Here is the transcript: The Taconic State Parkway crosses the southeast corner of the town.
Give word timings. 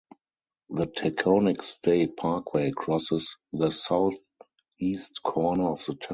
The 0.71 0.87
Taconic 0.87 1.61
State 1.61 2.17
Parkway 2.17 2.71
crosses 2.71 3.35
the 3.53 3.69
southeast 3.69 5.21
corner 5.21 5.73
of 5.73 5.85
the 5.85 5.93
town. 5.93 6.07